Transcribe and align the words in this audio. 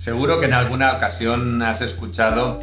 Seguro 0.00 0.40
que 0.40 0.46
en 0.46 0.54
alguna 0.54 0.94
ocasión 0.94 1.60
has 1.60 1.82
escuchado 1.82 2.58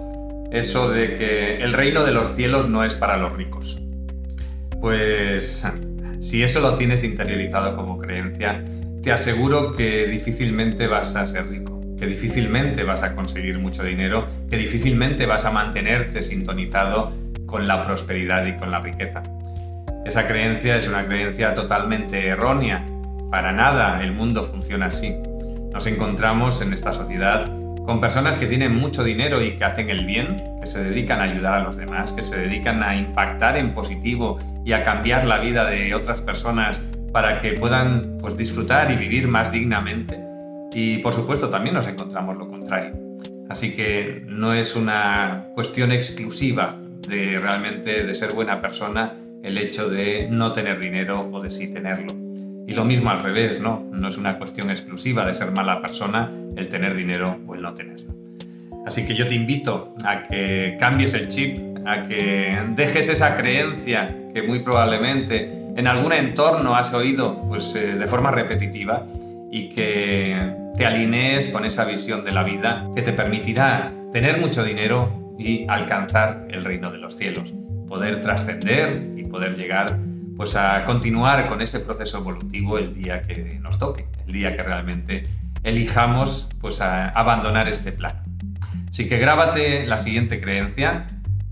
eso 0.51 0.89
de 0.89 1.13
que 1.13 1.53
el 1.57 1.73
reino 1.73 2.03
de 2.03 2.11
los 2.11 2.35
cielos 2.35 2.67
no 2.67 2.83
es 2.83 2.95
para 2.95 3.15
los 3.19 3.31
ricos. 3.33 3.79
Pues 4.81 5.63
si 6.19 6.41
eso 6.41 6.61
lo 6.61 6.73
tienes 6.73 7.03
interiorizado 7.03 7.75
como 7.75 7.99
creencia, 7.99 8.65
te 9.03 9.11
aseguro 9.11 9.73
que 9.73 10.07
difícilmente 10.07 10.87
vas 10.87 11.15
a 11.15 11.27
ser 11.27 11.47
rico, 11.47 11.79
que 11.99 12.07
difícilmente 12.07 12.81
vas 12.81 13.03
a 13.03 13.13
conseguir 13.13 13.59
mucho 13.59 13.83
dinero, 13.83 14.25
que 14.49 14.57
difícilmente 14.57 15.27
vas 15.27 15.45
a 15.45 15.51
mantenerte 15.51 16.23
sintonizado 16.23 17.13
con 17.45 17.67
la 17.67 17.85
prosperidad 17.85 18.47
y 18.47 18.57
con 18.57 18.71
la 18.71 18.79
riqueza. 18.79 19.21
Esa 20.07 20.25
creencia 20.25 20.77
es 20.77 20.87
una 20.87 21.05
creencia 21.05 21.53
totalmente 21.53 22.29
errónea. 22.29 22.83
Para 23.29 23.51
nada 23.51 23.99
el 24.01 24.11
mundo 24.11 24.43
funciona 24.43 24.87
así. 24.87 25.13
Nos 25.77 25.85
encontramos 25.85 26.59
en 26.63 26.73
esta 26.73 26.91
sociedad 26.91 27.45
con 27.85 28.01
personas 28.01 28.39
que 28.39 28.47
tienen 28.47 28.73
mucho 28.73 29.03
dinero 29.03 29.43
y 29.43 29.57
que 29.57 29.63
hacen 29.63 29.91
el 29.91 30.07
bien, 30.07 30.25
que 30.59 30.65
se 30.65 30.83
dedican 30.83 31.19
a 31.19 31.25
ayudar 31.25 31.53
a 31.53 31.59
los 31.65 31.77
demás, 31.77 32.13
que 32.13 32.23
se 32.23 32.35
dedican 32.35 32.81
a 32.81 32.97
impactar 32.97 33.57
en 33.57 33.75
positivo 33.75 34.39
y 34.65 34.73
a 34.73 34.83
cambiar 34.83 35.25
la 35.25 35.37
vida 35.37 35.69
de 35.69 35.93
otras 35.93 36.19
personas 36.19 36.83
para 37.11 37.41
que 37.41 37.51
puedan 37.51 38.17
pues, 38.19 38.35
disfrutar 38.35 38.89
y 38.89 38.95
vivir 38.95 39.27
más 39.27 39.51
dignamente. 39.51 40.19
Y 40.73 40.97
por 40.97 41.13
supuesto 41.13 41.47
también 41.51 41.75
nos 41.75 41.85
encontramos 41.85 42.35
lo 42.37 42.47
contrario. 42.47 42.93
Así 43.47 43.75
que 43.75 44.23
no 44.25 44.53
es 44.53 44.75
una 44.75 45.45
cuestión 45.53 45.91
exclusiva 45.91 46.75
de 47.07 47.37
realmente 47.39 48.03
de 48.03 48.15
ser 48.15 48.33
buena 48.33 48.59
persona 48.59 49.13
el 49.43 49.59
hecho 49.59 49.87
de 49.87 50.27
no 50.27 50.53
tener 50.53 50.79
dinero 50.79 51.29
o 51.31 51.39
de 51.39 51.51
sí 51.51 51.71
tenerlo. 51.71 52.26
Y 52.67 52.73
lo 52.73 52.83
mismo 52.83 53.09
al 53.09 53.23
revés, 53.23 53.61
¿no? 53.61 53.87
No 53.91 54.09
es 54.09 54.17
una 54.17 54.37
cuestión 54.37 54.69
exclusiva 54.69 55.25
de 55.25 55.33
ser 55.33 55.51
mala 55.51 55.81
persona 55.81 56.29
el 56.57 56.67
tener 56.67 56.95
dinero 56.95 57.39
o 57.47 57.55
el 57.55 57.61
no 57.61 57.73
tenerlo. 57.73 58.13
Así 58.85 59.07
que 59.07 59.15
yo 59.15 59.25
te 59.25 59.35
invito 59.35 59.95
a 60.05 60.23
que 60.23 60.75
cambies 60.79 61.13
el 61.13 61.29
chip, 61.29 61.59
a 61.85 62.03
que 62.03 62.57
dejes 62.75 63.07
esa 63.07 63.37
creencia 63.37 64.13
que 64.33 64.43
muy 64.43 64.59
probablemente 64.59 65.49
en 65.77 65.87
algún 65.87 66.11
entorno 66.11 66.75
has 66.75 66.93
oído 66.93 67.41
pues, 67.47 67.73
eh, 67.75 67.95
de 67.95 68.07
forma 68.07 68.31
repetitiva 68.31 69.05
y 69.51 69.69
que 69.69 70.53
te 70.75 70.85
alinees 70.85 71.47
con 71.49 71.65
esa 71.65 71.85
visión 71.85 72.25
de 72.25 72.31
la 72.31 72.43
vida 72.43 72.87
que 72.95 73.01
te 73.01 73.13
permitirá 73.13 73.93
tener 74.11 74.39
mucho 74.39 74.63
dinero 74.63 75.35
y 75.37 75.65
alcanzar 75.69 76.47
el 76.49 76.65
reino 76.65 76.91
de 76.91 76.97
los 76.97 77.15
cielos, 77.15 77.53
poder 77.87 78.21
trascender 78.21 79.13
y 79.15 79.23
poder 79.23 79.55
llegar 79.55 79.97
pues 80.37 80.55
a 80.55 80.81
continuar 80.85 81.49
con 81.49 81.61
ese 81.61 81.79
proceso 81.79 82.19
evolutivo 82.19 82.77
el 82.77 82.93
día 82.93 83.23
que 83.23 83.59
nos 83.59 83.79
toque, 83.79 84.05
el 84.27 84.33
día 84.33 84.55
que 84.55 84.61
realmente 84.61 85.23
elijamos 85.63 86.49
pues 86.61 86.79
abandonar 86.79 87.67
este 87.67 87.91
plan. 87.91 88.23
Así 88.89 89.09
que 89.09 89.17
grábate 89.17 89.87
la 89.87 89.97
siguiente 89.97 90.39
creencia, 90.39 91.07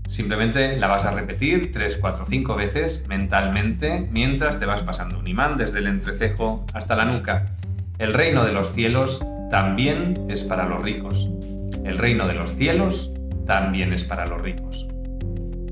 simplemente 0.06 0.76
la 0.76 0.86
vas 0.86 1.04
a 1.04 1.10
repetir 1.10 1.72
3, 1.72 1.98
4, 2.00 2.24
5 2.26 2.56
veces 2.56 3.04
mentalmente 3.08 4.08
mientras 4.12 4.60
te 4.60 4.66
vas 4.66 4.82
pasando 4.82 5.18
un 5.18 5.26
imán 5.26 5.56
desde 5.56 5.80
el 5.80 5.88
entrecejo 5.88 6.64
hasta 6.72 6.94
la 6.94 7.04
nuca. 7.04 7.46
El 7.98 8.12
reino 8.12 8.44
de 8.44 8.52
los 8.52 8.72
cielos 8.72 9.20
también 9.50 10.14
es 10.28 10.44
para 10.44 10.66
los 10.66 10.82
ricos. 10.82 11.28
El 11.84 11.98
reino 11.98 12.26
de 12.26 12.34
los 12.34 12.54
cielos 12.54 13.12
también 13.46 13.92
es 13.92 14.04
para 14.04 14.26
los 14.26 14.40
ricos. 14.40 14.86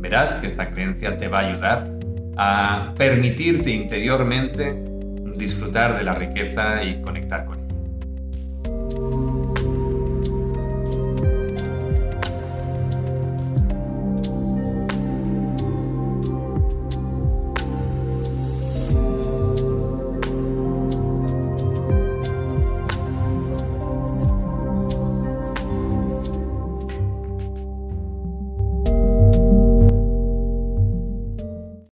Verás 0.00 0.34
que 0.34 0.48
esta 0.48 0.70
creencia 0.70 1.16
te 1.16 1.28
va 1.28 1.40
a 1.40 1.48
ayudar 1.48 1.93
a 2.36 2.92
permitirte 2.96 3.70
interiormente 3.70 4.74
disfrutar 5.36 5.96
de 5.96 6.04
la 6.04 6.12
riqueza 6.12 6.82
y 6.82 7.00
conectar 7.02 7.44
con 7.44 7.58
ella. 7.58 9.23